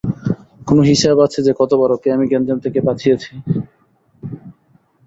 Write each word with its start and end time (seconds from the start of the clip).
কোনও 0.67 0.83
হিসাব 0.91 1.17
আছে 1.25 1.39
যে 1.43 1.51
কতবার 1.59 1.89
ওকে 1.91 2.07
আমি 2.15 2.25
গ্যাঞ্জাম 2.27 2.57
থেকে 2.65 2.79
বাঁচিয়েছি? 2.87 3.31